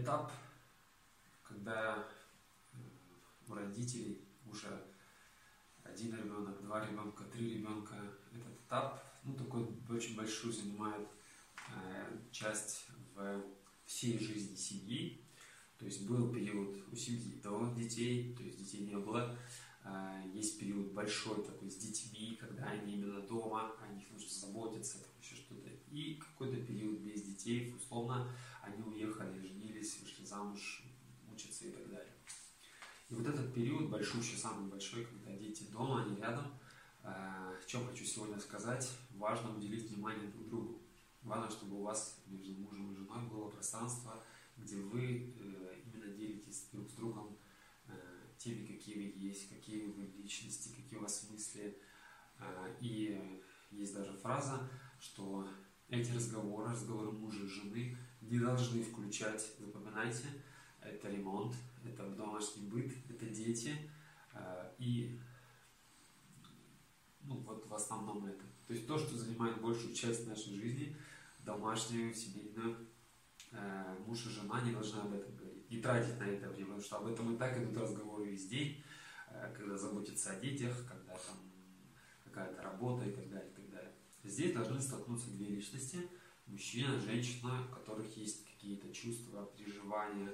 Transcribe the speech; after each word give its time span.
этап, 0.00 0.32
когда 1.42 2.08
э, 2.72 2.76
у 3.48 3.54
родителей 3.54 4.24
уже 4.46 4.82
один 5.84 6.16
ребенок, 6.16 6.62
два 6.62 6.84
ребенка, 6.86 7.24
три 7.24 7.54
ребенка, 7.54 7.94
этот 8.32 8.60
этап, 8.66 9.02
ну, 9.24 9.34
такой 9.34 9.66
очень 9.90 10.16
большой 10.16 10.52
занимает 10.52 11.08
э, 11.68 12.18
часть 12.30 12.86
в 13.14 13.42
всей 13.84 14.18
жизни 14.18 14.56
семьи. 14.56 15.20
То 15.78 15.86
есть 15.86 16.06
был 16.06 16.32
период 16.32 16.76
у 16.92 16.96
семьи 16.96 17.40
до 17.42 17.72
детей, 17.74 18.34
то 18.36 18.42
есть 18.42 18.58
детей 18.58 18.86
не 18.86 18.96
было. 18.96 19.36
Э, 19.84 20.22
есть 20.32 20.58
период 20.58 20.92
большой 20.92 21.44
такой 21.44 21.70
с 21.70 21.76
детьми, 21.76 22.36
когда 22.40 22.66
они 22.66 22.94
именно 22.94 23.20
дома, 23.20 23.72
о 23.82 23.92
них 23.92 24.04
нужно 24.12 24.28
заботиться, 24.28 24.98
там 24.98 25.10
еще 25.20 25.36
что-то. 25.36 25.68
И 25.90 26.14
какой-то 26.14 26.56
период 26.64 27.00
без 27.00 27.22
детей, 27.22 27.74
условно, 27.76 28.34
они 28.62 28.82
уехали, 28.82 29.51
замуж, 30.32 30.82
учатся 31.32 31.66
и 31.66 31.70
так 31.70 31.88
далее. 31.90 32.14
И 33.10 33.14
вот 33.14 33.26
этот 33.26 33.52
период 33.54 33.90
большущий, 33.90 34.38
самый 34.38 34.70
большой, 34.70 35.04
когда 35.04 35.32
дети 35.32 35.64
дома, 35.64 36.02
они 36.02 36.16
рядом, 36.16 36.46
э, 37.02 37.60
чем 37.66 37.86
хочу 37.86 38.04
сегодня 38.04 38.38
сказать, 38.40 38.90
важно 39.10 39.54
уделить 39.56 39.90
внимание 39.90 40.30
друг 40.30 40.48
другу. 40.48 40.82
Важно, 41.22 41.50
чтобы 41.50 41.76
у 41.76 41.82
вас 41.82 42.18
между 42.26 42.54
мужем 42.54 42.92
и 42.92 42.96
женой 42.96 43.28
было 43.28 43.48
пространство, 43.50 44.24
где 44.56 44.76
вы 44.76 45.34
э, 45.38 45.80
именно 45.84 46.08
делитесь 46.16 46.68
друг 46.72 46.88
с 46.88 46.94
другом 46.94 47.36
э, 47.86 47.92
теми, 48.38 48.66
какие 48.66 48.94
вы 48.96 49.18
есть, 49.18 49.48
какие 49.50 49.84
вы 49.84 50.06
личности, 50.16 50.74
какие 50.74 50.98
у 50.98 51.02
вас 51.02 51.28
мысли. 51.30 51.78
И 52.80 53.40
есть 53.70 53.94
даже 53.94 54.12
фраза, 54.14 54.68
что 54.98 55.48
эти 55.88 56.10
разговоры, 56.10 56.72
разговоры 56.72 57.12
мужа 57.12 57.44
и 57.44 57.46
жены 57.46 57.96
не 58.22 58.38
должны 58.38 58.82
включать, 58.82 59.54
запоминайте, 59.58 60.26
это 60.80 61.08
ремонт, 61.08 61.54
это 61.84 62.08
домашний 62.10 62.68
быт, 62.68 62.92
это 63.08 63.26
дети 63.26 63.76
и 64.78 65.18
ну 67.24 67.36
вот 67.40 67.66
в 67.66 67.74
основном 67.74 68.26
это. 68.26 68.44
То 68.66 68.74
есть 68.74 68.86
то, 68.86 68.98
что 68.98 69.16
занимает 69.16 69.60
большую 69.60 69.94
часть 69.94 70.26
нашей 70.26 70.54
жизни, 70.54 70.96
домашнюю, 71.40 72.14
семейную, 72.14 72.88
э, 73.52 73.96
муж 74.06 74.26
и 74.26 74.30
жена 74.30 74.60
не 74.62 74.72
должны 74.72 75.00
об 75.00 75.12
этом 75.12 75.36
говорить, 75.36 75.70
не 75.70 75.80
тратить 75.80 76.18
на 76.18 76.24
это 76.24 76.48
время, 76.48 76.66
потому 76.66 76.82
что 76.82 76.96
об 76.98 77.06
этом 77.06 77.34
и 77.34 77.38
так 77.38 77.58
идут 77.58 77.76
разговоры 77.76 78.30
весь 78.30 78.48
день, 78.48 78.82
э, 79.28 79.54
когда 79.56 79.76
заботятся 79.76 80.32
о 80.32 80.40
детях, 80.40 80.76
когда 80.88 81.12
там 81.14 81.36
какая-то 82.24 82.62
работа 82.62 83.04
и 83.04 83.12
так 83.12 83.28
далее, 83.28 83.50
и 83.50 83.54
так 83.54 83.70
далее. 83.70 83.92
Здесь 84.24 84.52
должны 84.52 84.80
столкнуться 84.80 85.30
две 85.30 85.46
личности, 85.46 86.08
мужчина, 86.46 86.98
женщина, 86.98 87.66
у 87.68 87.74
которых 87.74 88.16
есть 88.16 88.46
какие-то 88.46 88.92
чувства, 88.92 89.46
переживания 89.56 90.30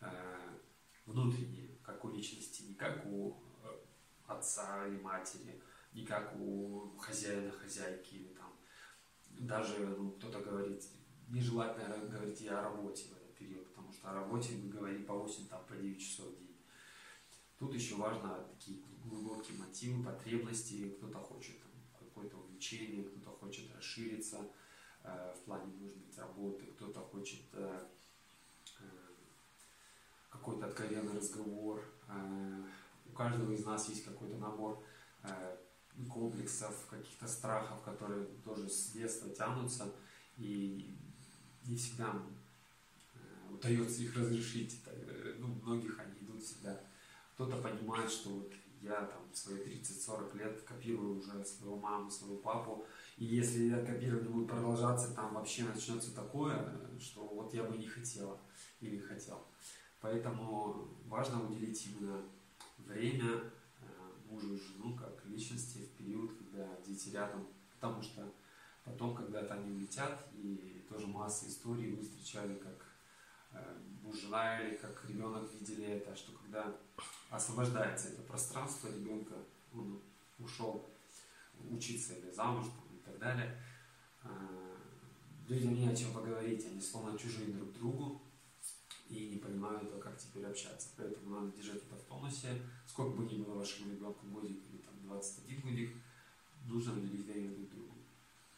э, 0.00 0.58
внутренние, 1.06 1.76
как 1.82 2.04
у 2.04 2.10
личности, 2.10 2.62
не 2.62 2.74
как 2.74 3.04
у 3.06 3.36
э, 3.62 3.68
отца 4.26 4.86
или 4.86 4.98
матери, 4.98 5.60
не 5.92 6.04
как 6.04 6.36
у 6.38 6.96
хозяина, 6.98 7.50
хозяйки 7.50 8.14
или 8.14 8.34
там. 8.34 8.52
Даже 9.40 9.86
ну, 9.86 10.12
кто-то 10.12 10.40
говорит, 10.40 10.84
нежелательно 11.28 11.96
говорить 12.08 12.40
и 12.42 12.48
о 12.48 12.62
работе 12.62 13.04
в 13.08 13.12
этот 13.12 13.34
период, 13.34 13.66
потому 13.68 13.92
что 13.92 14.10
о 14.10 14.14
работе 14.14 14.54
мы 14.54 14.70
говорим 14.70 15.04
по 15.04 15.14
8, 15.14 15.48
там, 15.48 15.64
по 15.66 15.74
9 15.76 16.00
часов 16.00 16.28
в 16.28 16.38
день. 16.38 16.56
Тут 17.58 17.74
еще 17.74 17.96
важно 17.96 18.46
такие 18.50 18.82
глубокие 19.04 19.58
мотивы, 19.58 20.02
потребности, 20.02 20.90
кто-то 20.90 21.18
хочет 21.18 21.60
там, 21.60 21.70
какое-то 21.98 22.38
увлечение, 22.38 23.04
кто-то 23.04 23.30
хочет 23.30 23.74
расшириться 23.74 24.50
в 25.02 25.44
плане, 25.44 25.72
может 25.78 25.96
быть, 25.96 26.18
работы, 26.18 26.66
кто-то 26.76 27.00
хочет 27.00 27.40
э, 27.52 27.86
э, 28.80 28.84
какой-то 30.30 30.66
откровенный 30.66 31.16
разговор. 31.16 31.82
Э, 32.08 32.62
у 33.06 33.12
каждого 33.12 33.52
из 33.52 33.64
нас 33.64 33.88
есть 33.88 34.04
какой-то 34.04 34.36
набор 34.36 34.82
э, 35.22 35.56
комплексов, 36.08 36.86
каких-то 36.88 37.26
страхов, 37.26 37.82
которые 37.82 38.26
тоже 38.44 38.68
с 38.68 38.92
детства 38.92 39.30
тянутся, 39.30 39.92
и 40.36 40.96
не 41.66 41.76
всегда 41.76 42.14
э, 43.14 43.52
удается 43.52 44.02
их 44.02 44.16
разрешить. 44.16 44.82
Э, 44.86 45.34
ну, 45.38 45.48
многих 45.62 45.98
они 45.98 46.18
идут 46.20 46.42
всегда. 46.42 46.80
Кто-то 47.34 47.56
понимает, 47.56 48.10
что 48.10 48.30
вот 48.30 48.52
я 48.80 49.04
там 49.06 49.22
свои 49.32 49.58
30-40 49.58 50.38
лет 50.38 50.62
копирую 50.62 51.18
уже 51.18 51.44
свою 51.44 51.76
маму, 51.76 52.10
своего 52.10 52.38
папу, 52.38 52.86
и 53.16 53.24
если 53.24 53.70
это 53.72 53.92
копирование 53.92 54.30
будет 54.30 54.48
продолжаться, 54.48 55.14
там 55.14 55.34
вообще 55.34 55.64
начнется 55.64 56.14
такое, 56.14 56.80
что 56.98 57.26
вот 57.26 57.52
я 57.54 57.64
бы 57.64 57.76
не 57.76 57.86
хотела 57.86 58.38
или 58.80 58.98
хотел. 58.98 59.46
Поэтому 60.00 60.88
важно 61.06 61.46
уделить 61.46 61.86
именно 61.86 62.22
время 62.78 63.42
мужу 64.30 64.54
и 64.54 64.58
жену 64.58 64.96
как 64.96 65.24
личности 65.26 65.78
в 65.78 65.90
период, 65.98 66.32
когда 66.38 66.76
дети 66.86 67.10
рядом, 67.10 67.46
потому 67.72 68.02
что 68.02 68.32
потом 68.84 69.14
когда-то 69.14 69.54
они 69.54 69.72
улетят, 69.72 70.28
и 70.32 70.84
тоже 70.88 71.06
масса 71.06 71.48
историй 71.48 71.92
вы 71.92 72.02
встречали, 72.02 72.54
как 72.54 72.86
э, 73.52 73.78
муж, 74.02 74.20
жена 74.20 74.60
или 74.60 74.76
как 74.76 75.04
ребенок 75.08 75.52
видели 75.52 75.84
это, 75.84 76.14
что 76.16 76.32
когда 76.32 76.76
освобождается 77.30 78.08
это 78.08 78.22
пространство 78.22 78.88
ребенка, 78.88 79.34
он 79.72 80.00
ушел 80.38 80.90
учиться 81.70 82.14
или 82.14 82.30
замуж 82.30 82.66
там, 82.66 82.96
и 82.96 83.00
так 83.00 83.18
далее, 83.18 83.56
э, 84.24 84.76
людям 85.48 85.74
не 85.74 85.88
о 85.88 85.96
чем 85.96 86.12
поговорить, 86.12 86.66
они 86.66 86.80
словно 86.80 87.18
чужие 87.18 87.52
друг 87.52 87.72
другу, 87.72 88.22
и 89.08 89.28
не 89.28 89.36
понимают, 89.38 89.92
как 90.00 90.16
теперь 90.16 90.46
общаться. 90.46 90.90
Поэтому 90.96 91.30
надо 91.30 91.56
держать 91.56 91.82
это 91.82 91.96
в 91.96 92.04
тонусе. 92.04 92.62
Сколько 92.86 93.16
бы 93.16 93.24
ни 93.24 93.42
было 93.42 93.56
вашему 93.56 93.90
ребенку 93.90 94.24
годик 94.26 94.58
или 94.70 94.78
там 94.78 94.94
21 95.02 95.60
годик, 95.62 95.96
нужно 96.64 96.92
уделить 96.92 97.26
время 97.26 97.50
друг 97.50 97.70
другу. 97.70 97.94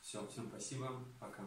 Все, 0.00 0.26
всем 0.26 0.48
спасибо, 0.48 1.04
пока. 1.20 1.44